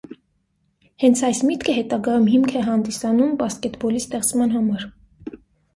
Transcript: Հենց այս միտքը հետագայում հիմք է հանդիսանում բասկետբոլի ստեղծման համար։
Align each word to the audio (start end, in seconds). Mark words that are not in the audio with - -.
Հենց 1.03 1.21
այս 1.29 1.41
միտքը 1.49 1.75
հետագայում 1.77 2.25
հիմք 2.33 2.57
է 2.63 2.65
հանդիսանում 2.71 3.39
բասկետբոլի 3.45 4.05
ստեղծման 4.07 4.59
համար։ 4.61 4.93